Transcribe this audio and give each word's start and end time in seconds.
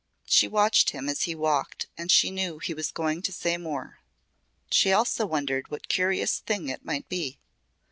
She 0.25 0.47
watched 0.47 0.89
him 0.89 1.07
as 1.07 1.21
he 1.29 1.35
walked 1.35 1.85
and 1.95 2.09
she 2.11 2.31
knew 2.31 2.57
he 2.57 2.73
was 2.73 2.89
going 2.89 3.21
to 3.21 3.31
say 3.31 3.55
more. 3.55 3.99
She 4.71 4.91
also 4.91 5.27
wondered 5.27 5.69
what 5.69 5.89
curious 5.89 6.39
thing 6.39 6.69
it 6.69 6.83
might 6.83 7.07
be. 7.07 7.37